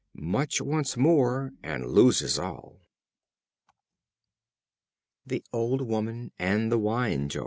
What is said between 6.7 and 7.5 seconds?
the Wine Jar.